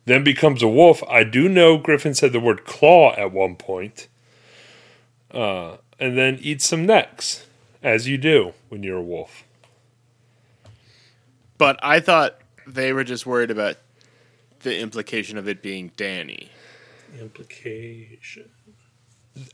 [0.06, 1.02] then becomes a wolf.
[1.08, 4.08] I do know Griffin said the word claw at one point,
[5.30, 7.46] uh, and then eats some necks,
[7.82, 9.44] as you do when you're a wolf.
[11.58, 13.76] But I thought they were just worried about
[14.60, 16.50] the implication of it being Danny.
[17.20, 18.50] Implication.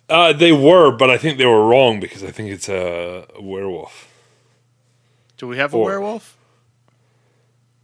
[0.08, 3.42] Uh, they were, but I think they were wrong because I think it's a, a
[3.42, 4.08] werewolf.
[5.36, 6.36] Do we have a Or- werewolf?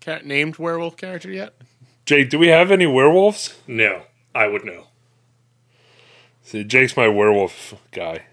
[0.01, 1.55] Cat named werewolf character yet?
[2.07, 3.57] Jake, do we have any werewolves?
[3.67, 4.03] No,
[4.35, 4.87] I would know.
[6.43, 8.27] See, Jake's my werewolf guy.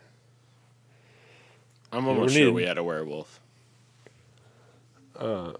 [1.91, 3.39] I'm almost sure need- we had a werewolf.
[5.17, 5.53] Uh,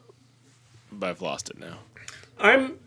[0.92, 1.80] but I've lost it now.
[2.40, 2.78] I'm.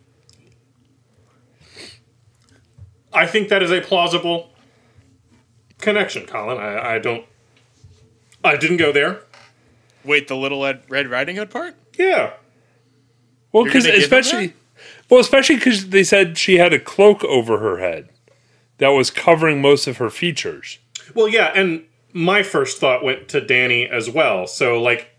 [3.12, 4.50] I think that is a plausible
[5.78, 6.58] connection, Colin.
[6.58, 7.24] I, I don't.
[8.44, 9.22] I didn't go there.
[10.04, 11.74] Wait, the little Red, Red Riding Hood part?
[11.98, 12.34] Yeah.
[13.50, 14.54] Well, because gonna give especially,
[15.08, 18.08] well, especially because they said she had a cloak over her head
[18.78, 20.78] that was covering most of her features.
[21.14, 24.46] Well, yeah, and my first thought went to Danny as well.
[24.46, 25.10] So, like,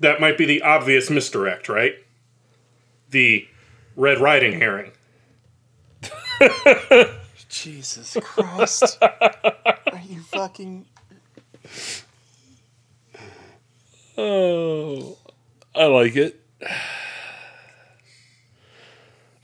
[0.00, 1.94] that might be the obvious misdirect, right?
[3.10, 3.46] The
[3.96, 4.92] Red Riding herring.
[7.48, 8.98] Jesus Christ.
[9.02, 10.86] Are you fucking.
[14.16, 15.18] Oh,
[15.74, 16.41] I like it.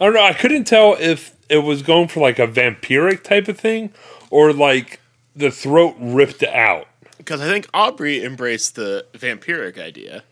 [0.01, 0.23] I don't know.
[0.23, 3.93] I couldn't tell if it was going for like a vampiric type of thing
[4.31, 5.01] or like
[5.35, 6.87] the throat ripped out.
[7.17, 10.23] Because I think Aubrey embraced the vampiric idea.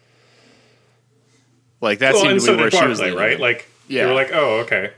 [1.81, 3.19] Like, that well, seemed to so be where she was leaning.
[3.19, 3.39] right?
[3.39, 4.05] Like, Yeah.
[4.05, 4.93] they were like, oh, okay.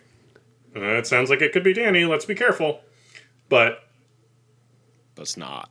[0.75, 2.05] It sounds like it could be Danny.
[2.05, 2.81] Let's be careful.
[3.49, 3.83] But,
[5.17, 5.71] But it's not,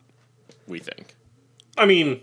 [0.68, 1.16] we think.
[1.78, 2.22] I mean,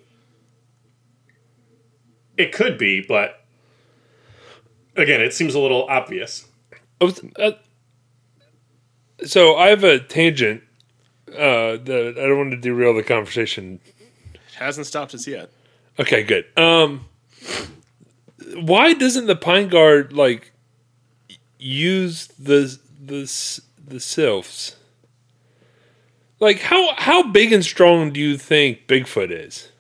[2.37, 3.43] it could be, but
[4.97, 6.47] again, it seems a little obvious.
[7.01, 7.53] I was- uh,
[9.25, 10.63] so I have a tangent
[11.29, 13.81] uh, that I don't want to derail the conversation.
[14.35, 15.51] It Hasn't stopped us yet.
[15.99, 16.47] Okay, good.
[16.59, 17.07] Um,
[18.55, 20.53] why doesn't the Pine Guard like
[21.59, 23.23] use the the
[23.87, 24.77] the sylphs?
[26.41, 29.71] Like how how big and strong do you think Bigfoot is?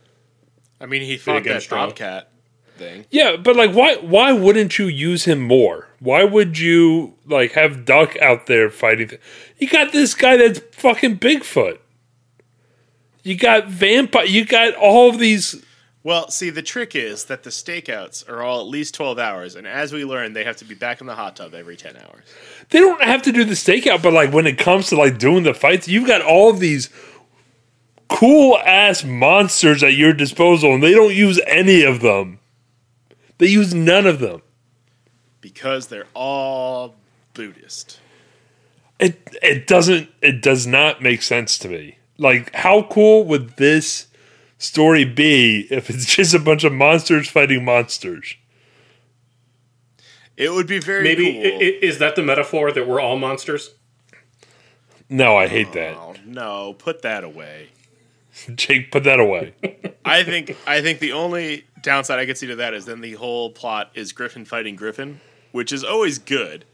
[0.80, 1.88] I mean, he fought Big that strong.
[1.90, 2.30] bobcat
[2.76, 3.06] thing.
[3.10, 5.88] Yeah, but like why why wouldn't you use him more?
[6.00, 9.08] Why would you like have Duck out there fighting?
[9.08, 9.20] th-
[9.58, 11.78] You got this guy that's fucking Bigfoot.
[13.22, 14.26] You got vampire.
[14.26, 15.64] You got all of these.
[16.02, 19.66] Well, see, the trick is that the stakeouts are all at least 12 hours, and
[19.66, 22.24] as we learned, they have to be back in the hot tub every 10 hours.
[22.68, 25.44] They don't have to do the stakeout, but like when it comes to like doing
[25.44, 26.90] the fights, you've got all of these
[28.10, 32.38] cool ass monsters at your disposal, and they don't use any of them.
[33.38, 34.42] They use none of them.
[35.40, 36.96] Because they're all
[37.34, 38.00] Buddhist.
[38.98, 41.98] It it doesn't it does not make sense to me.
[42.16, 44.06] Like how cool would this
[44.56, 48.36] story be if it's just a bunch of monsters fighting monsters?
[50.36, 51.42] It would be very Maybe cool.
[51.42, 53.74] i- i- is that the metaphor that we're all monsters?
[55.08, 55.96] No, I hate that.
[55.96, 57.68] oh, no, put that away.
[58.54, 59.54] Jake, put that away.
[60.04, 63.12] I think I think the only downside I could see to that is then the
[63.12, 65.20] whole plot is Griffin fighting Griffin,
[65.52, 66.64] which is always good,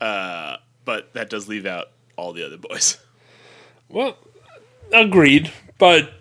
[0.00, 2.98] uh, but that does leave out all the other boys.
[3.90, 4.18] Well,
[4.92, 5.50] agreed.
[5.78, 6.12] But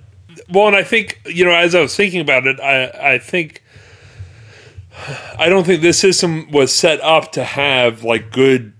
[0.49, 3.61] well, and I think you know, as I was thinking about it, I I think
[5.37, 8.71] I don't think this system was set up to have like good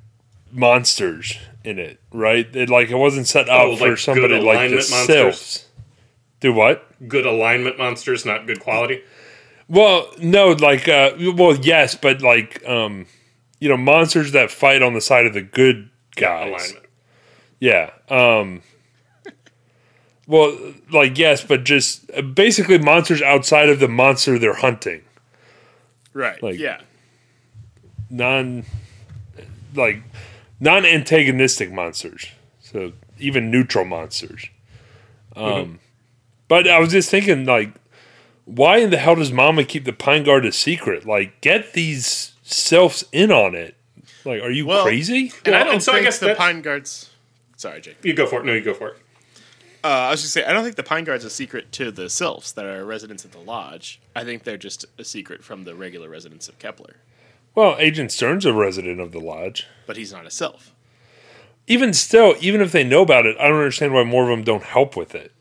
[0.53, 2.47] monsters in it, right?
[2.55, 5.05] It, like it wasn't set up Oh, for good somebody like the alignment monsters?
[5.05, 5.65] sylphs.
[6.39, 7.09] Do what?
[7.09, 9.03] Good alignment monsters, not good quality.
[9.69, 13.05] Well, no, like, uh, well, yes, but like, um,
[13.59, 16.47] you know, monsters that fight on the side of the good guys.
[16.71, 16.85] alignment.
[17.59, 17.89] Yeah.
[18.09, 18.61] Um,
[20.27, 20.57] well,
[20.91, 25.03] like, yes, but just uh, basically monsters outside of the monster they're hunting.
[26.13, 26.41] Right.
[26.41, 26.81] Like- yeah.
[28.09, 28.63] Non,
[29.75, 30.01] like,
[30.61, 32.25] non antagonistic monsters.
[32.61, 34.45] So even neutral monsters.
[35.35, 35.79] Um,
[36.47, 37.73] but I was just thinking, like,
[38.47, 41.05] why in the hell does Mama keep the Pine Guard a secret?
[41.05, 43.75] Like, get these sylphs in on it.
[44.25, 45.31] Like, are you Well- crazy?
[45.45, 47.09] And I Well, don't and so I think guess the Pine Guards.
[47.57, 47.97] Sorry, Jake.
[48.03, 48.45] You go for it.
[48.45, 48.97] No, you go for it.
[49.83, 52.09] Uh, I was just say I don't think the Pine Guard's a secret to the
[52.09, 53.99] Sylphs that are residents at the lodge.
[54.15, 56.95] I think they're just a secret from the regular residents of Kepler.
[57.55, 59.65] Well, Agent Stern's a resident of the lodge.
[59.85, 60.71] But he's not a Sylph.
[61.67, 64.43] Even still, even if they know about it, I don't understand why more of them
[64.43, 65.31] don't help with it.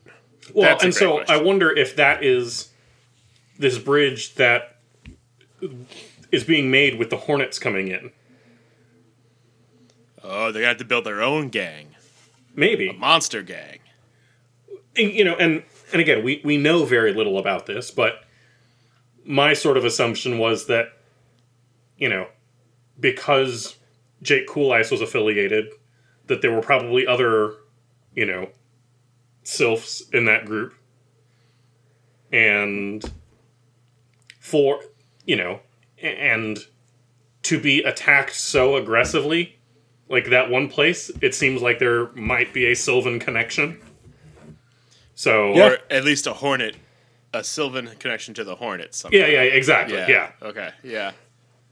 [0.53, 1.35] Well, That's and so question.
[1.35, 2.69] I wonder if that is
[3.57, 4.77] this bridge that
[6.31, 8.11] is being made with the Hornets coming in.
[10.23, 11.95] Oh, they're gonna have to build their own gang,
[12.55, 13.79] Maybe a monster gang.
[14.97, 18.23] And, you know, and and again, we we know very little about this, but
[19.23, 20.87] my sort of assumption was that
[21.97, 22.27] you know
[22.99, 23.75] because
[24.21, 25.67] Jake Cool Ice was affiliated,
[26.25, 27.53] that there were probably other
[28.15, 28.49] you know
[29.43, 30.73] sylphs in that group,
[32.31, 33.09] and
[34.47, 34.79] for
[35.25, 35.59] you know,
[36.01, 36.57] and
[37.43, 39.53] to be attacked so aggressively.
[40.09, 43.81] Like that one place, it seems like there might be a Sylvan connection.
[45.15, 45.71] So Yeah.
[45.71, 46.77] Or at least a Hornet,
[47.33, 49.05] a Sylvan connection to the hornet Hornets.
[49.11, 49.97] Yeah, yeah, exactly.
[49.97, 50.07] Yeah.
[50.07, 50.31] Yeah.
[50.41, 50.69] Okay.
[50.81, 51.11] Yeah.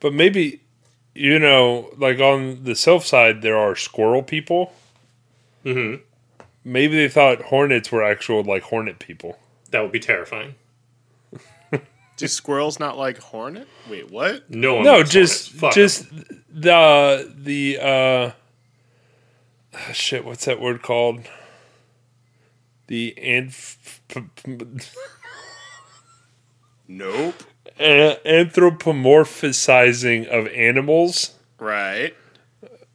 [0.01, 0.59] But maybe,
[1.13, 4.73] you know, like on the self side, there are squirrel people.
[5.63, 5.95] hmm
[6.67, 9.37] Maybe they thought hornets were actual like hornet people.
[9.71, 10.55] That would be terrifying.
[12.17, 13.67] Do squirrels not like Hornet?
[13.89, 14.49] Wait, what?
[14.49, 14.83] No one.
[14.85, 15.61] No, likes just hornets.
[15.61, 16.05] Fuck just
[16.49, 18.31] the the uh
[19.93, 20.23] shit.
[20.25, 21.27] What's that word called?
[22.87, 23.99] The anth-
[26.87, 27.35] Nope.
[27.79, 32.15] a- anthropomorphizing of animals Right.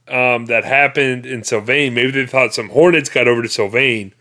[0.09, 1.94] um, that happened in Sylvain.
[1.94, 4.14] Maybe they thought some hornets got over to Sylvain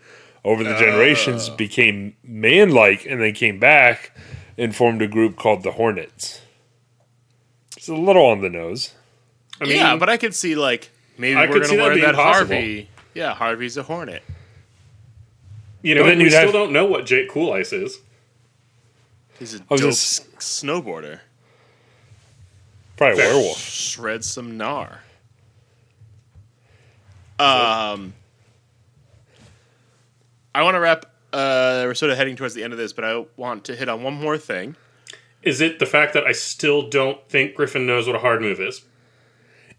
[0.44, 4.12] over the generations, became man-like, and then came back
[4.58, 6.40] and formed a group called the Hornets.
[7.76, 8.94] It's a little on the nose.
[9.60, 11.84] I mean, yeah, but I could see like maybe I we're could see gonna that
[11.88, 12.54] learn being that possible.
[12.56, 12.88] Harvey.
[13.14, 14.22] Yeah, Harvey's a Hornet.
[15.82, 17.98] you know, but then we you'd still have- don't know what Jake Cool Ice is.
[19.38, 21.20] He's a was dope just- snowboarder.
[22.96, 23.34] Probably a Fair.
[23.34, 23.58] werewolf.
[23.58, 24.98] Shred some gnar.
[27.38, 28.12] Um,
[30.54, 31.06] I want to wrap.
[31.32, 33.88] Uh, we're sort of heading towards the end of this, but I want to hit
[33.88, 34.76] on one more thing.
[35.42, 38.60] Is it the fact that I still don't think Griffin knows what a hard move
[38.60, 38.82] is?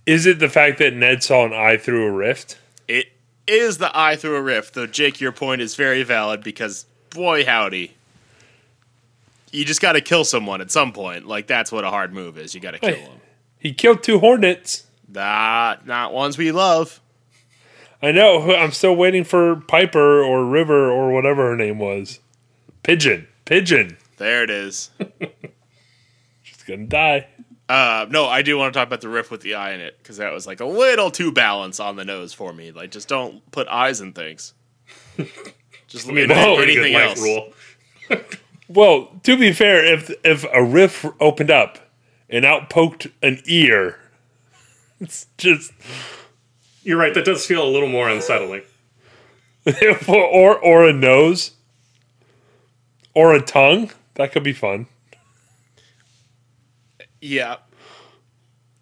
[0.05, 2.57] Is it the fact that Ned saw an eye through a rift?
[2.87, 3.11] It
[3.45, 4.87] is the eye through a rift, though.
[4.87, 7.93] Jake, your point is very valid because boy, howdy,
[9.51, 11.27] you just got to kill someone at some point.
[11.27, 12.55] Like that's what a hard move is.
[12.55, 13.03] You got to kill Hey.
[13.03, 13.17] them.
[13.59, 14.87] He killed two hornets.
[15.07, 16.99] Not not ones we love.
[18.01, 18.55] I know.
[18.55, 22.19] I'm still waiting for Piper or River or whatever her name was.
[22.83, 23.27] Pigeon.
[23.45, 23.97] Pigeon.
[24.17, 24.91] There it is.
[26.41, 27.27] She's gonna die.
[27.69, 29.97] Uh, no, I do want to talk about the rift with the eye in it
[29.97, 32.71] because that was like a little too balanced on the nose for me.
[32.71, 34.53] Like, just don't put eyes in things.
[35.87, 36.55] Just I mean, leave that's a Whoa.
[36.55, 37.21] pretty good anything else.
[37.21, 37.53] rule.
[38.69, 41.79] Well, to be fair, if if a rift opened up
[42.29, 43.99] and out poked an ear,
[45.01, 45.73] it's just
[46.84, 47.13] You're right.
[47.13, 48.63] That does feel a little more unsettling.
[50.08, 51.52] or or a nose
[53.13, 53.91] or a tongue.
[54.15, 54.88] That could be fun.
[57.22, 57.58] Yeah,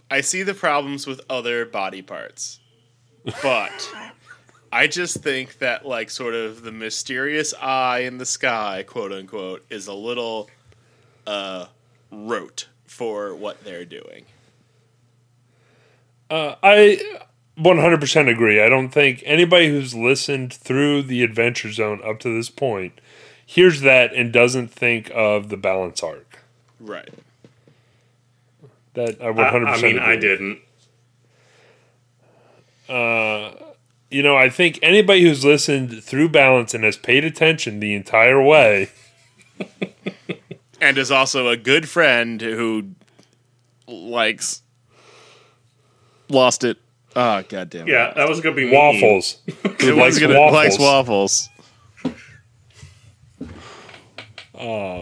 [0.10, 2.60] I see the problems with other body parts,
[3.44, 3.92] but
[4.72, 9.66] I just think that like sort of the mysterious eye in the sky, quote unquote,
[9.70, 10.50] is a little
[11.28, 11.66] uh
[12.12, 14.26] rote for what they're doing.
[16.30, 17.20] Uh, I
[17.60, 18.62] 100% agree.
[18.62, 22.99] I don't think anybody who's listened through the Adventure Zone up to this point
[23.45, 26.43] hears that and doesn't think of the balance arc.
[26.80, 27.10] Right.
[28.93, 29.68] That I I, 100%.
[29.68, 30.60] I mean, I didn't.
[32.88, 33.51] Uh,
[34.10, 38.41] you know, I think anybody who's listened through balance and has paid attention the entire
[38.41, 38.89] way.
[40.82, 42.91] and is also a good friend who
[43.88, 44.64] likes
[46.30, 46.78] lost it.
[47.22, 47.86] Oh goddamn!
[47.86, 48.63] Yeah, that was gonna be.
[48.63, 48.72] Mm.
[48.72, 49.41] Waffles.
[49.45, 49.51] Who
[49.89, 50.53] it likes was gonna, waffles.
[50.53, 51.49] likes waffles.
[54.57, 55.01] Uh,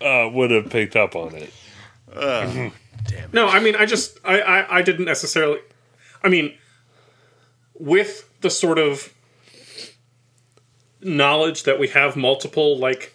[0.00, 2.58] uh, would have picked up on mm-hmm.
[2.58, 3.32] it.
[3.32, 5.58] No, I mean, I just, I, I, I didn't necessarily.
[6.22, 6.54] I mean,
[7.74, 9.12] with the sort of
[11.00, 13.14] knowledge that we have multiple like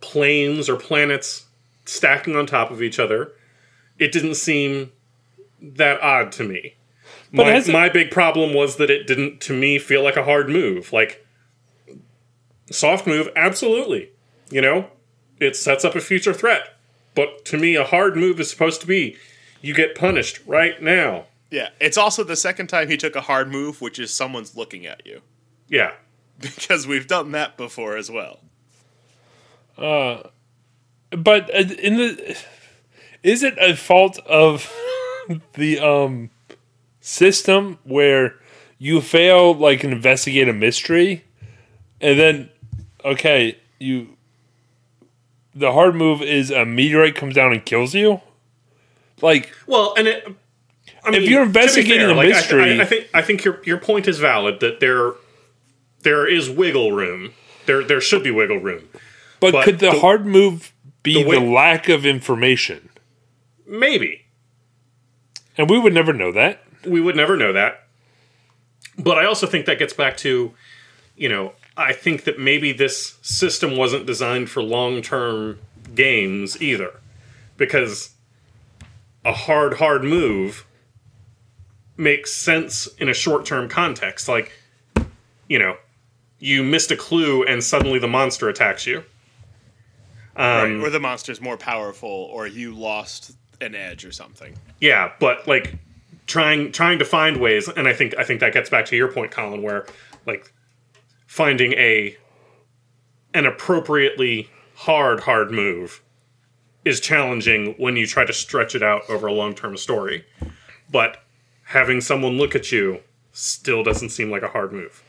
[0.00, 1.46] planes or planets
[1.84, 3.30] stacking on top of each other,
[4.00, 4.90] it didn't seem
[5.60, 6.74] that odd to me.
[7.32, 10.24] But my, it- my big problem was that it didn't, to me, feel like a
[10.24, 10.92] hard move.
[10.92, 11.24] Like,
[12.70, 14.10] soft move, absolutely.
[14.50, 14.86] You know,
[15.38, 16.76] it sets up a future threat.
[17.14, 19.16] But to me, a hard move is supposed to be
[19.62, 21.26] you get punished right now.
[21.50, 24.86] Yeah, it's also the second time he took a hard move, which is someone's looking
[24.86, 25.20] at you.
[25.68, 25.92] Yeah.
[26.40, 28.40] Because we've done that before as well.
[29.76, 30.22] Uh,
[31.10, 32.38] But uh, in the,
[33.22, 34.72] is it a fault of
[35.54, 36.30] the um
[37.00, 38.36] system where
[38.78, 41.24] you fail like an investigate a mystery,
[42.00, 42.50] and then
[43.04, 44.16] okay you.
[45.54, 48.20] The hard move is a meteorite comes down and kills you.
[49.20, 50.26] Like Well, and it.
[51.04, 53.44] I mean, you're to be investigating a I th- mystery- I, I think I think
[53.44, 55.12] your your point is valid that there
[56.02, 57.32] there is wiggle room.
[57.66, 58.88] There there should be wiggle room.
[59.40, 60.72] But, But could the, the- hard move
[61.02, 62.90] be the the, lack of information?
[63.66, 64.26] Maybe
[65.56, 66.62] And we would never know that.
[66.84, 67.86] We would never know that.
[68.98, 70.52] But I also think that gets back to,
[71.16, 75.58] you know, I think that maybe this system wasn't designed for long term
[75.94, 77.00] games either.
[77.56, 78.10] Because
[79.24, 80.66] a hard, hard move
[81.96, 84.28] makes sense in a short term context.
[84.28, 84.52] Like,
[85.48, 85.76] you know,
[86.38, 89.04] you missed a clue and suddenly the monster attacks you.
[90.36, 94.54] Um, or the monster's more powerful, or you lost an edge or something.
[94.80, 95.74] Yeah, but like
[96.30, 99.08] trying trying to find ways, and I think I think that gets back to your
[99.08, 99.84] point, Colin, where
[100.26, 100.52] like
[101.26, 102.16] finding a
[103.34, 106.02] an appropriately hard hard move
[106.84, 110.24] is challenging when you try to stretch it out over a long term story.
[110.90, 111.22] But
[111.64, 113.00] having someone look at you
[113.32, 115.02] still doesn't seem like a hard move.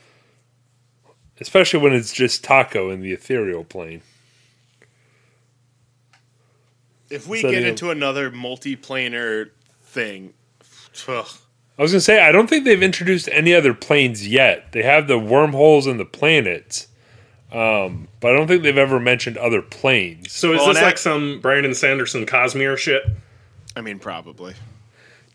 [1.39, 4.01] Especially when it's just Taco in the ethereal plane.
[7.09, 9.49] If we So get the- into another multiplanar
[9.84, 10.34] thing,
[11.08, 11.28] ugh,
[11.78, 14.72] I was gonna say I don't think they've introduced any other planes yet.
[14.72, 16.88] They have the wormholes and the planets,
[17.52, 20.32] um, but I don't think they've ever mentioned other planes.
[20.32, 23.04] So is Well, this like that- some Brandon Sanderson Cosmere shit?
[23.76, 24.54] I mean, probably.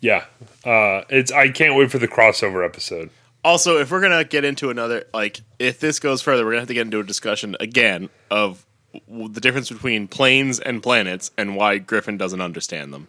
[0.01, 0.25] Yeah,
[0.65, 3.11] uh, it's I can't wait for the crossover episode.
[3.43, 6.69] Also, if we're gonna get into another, like, if this goes further, we're gonna have
[6.69, 8.65] to get into a discussion again of
[9.09, 13.09] w- the difference between planes and planets and why Griffin doesn't understand them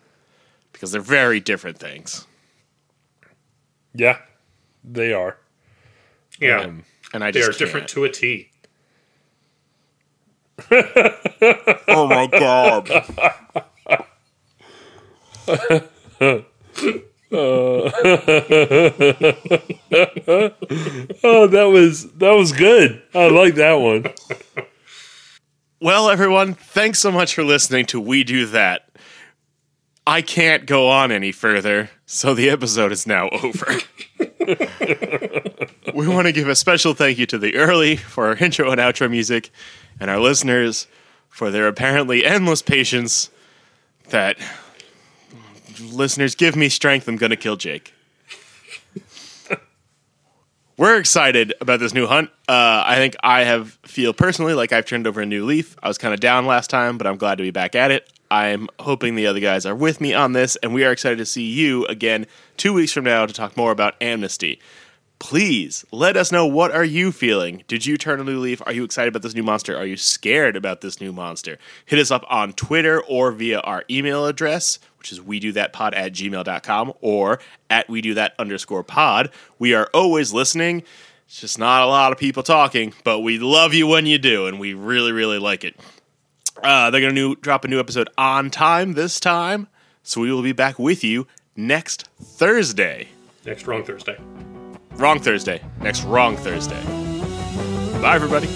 [0.74, 2.26] because they're very different things.
[3.98, 4.20] Yeah,
[4.84, 5.38] they are.
[6.40, 6.62] Yeah.
[6.62, 6.84] Um,
[7.14, 7.90] And I they just are different can't.
[7.90, 8.50] to a T.
[11.90, 12.90] Oh my god!
[21.24, 23.02] Oh, that was that was good.
[23.14, 24.06] I like that one.
[25.82, 28.90] well, everyone, thanks so much for listening to We Do That.
[30.06, 33.68] I can't go on any further, so the episode is now over.
[35.94, 38.80] we want to give a special thank you to the early for our intro and
[38.80, 39.52] outro music,
[40.00, 40.88] and our listeners
[41.28, 43.30] for their apparently endless patience.
[44.10, 44.38] That
[45.82, 47.10] listeners give me strength.
[47.10, 47.94] I'm going to kill Jake.
[50.78, 52.30] We're excited about this new hunt.
[52.48, 55.76] Uh, I think I have feel personally like I've turned over a new leaf.
[55.84, 58.10] I was kind of down last time, but I'm glad to be back at it.
[58.30, 61.26] I'm hoping the other guys are with me on this, and we are excited to
[61.26, 62.26] see you again
[62.58, 64.60] two weeks from now to talk more about amnesty.
[65.20, 67.64] Please let us know what are you feeling.
[67.68, 68.62] Did you turn a new leaf?
[68.66, 69.76] Are you excited about this new monster?
[69.76, 71.58] Are you scared about this new monster?
[71.86, 75.74] Hit us up on Twitter or via our email address, which is we do that
[75.74, 79.32] pod at gmail.com or at we do that underscore pod.
[79.58, 80.84] We are always listening.
[81.26, 84.46] It's just not a lot of people talking, but we love you when you do,
[84.46, 85.76] and we really, really like it.
[86.64, 89.68] Uh, they're going to drop a new episode on time this time,
[90.04, 93.10] so we will be back with you next Thursday.
[93.46, 94.18] Next wrong Thursday.
[94.94, 95.62] Wrong Thursday.
[95.82, 96.84] Next wrong Thursday.
[98.02, 98.48] Bye, everybody.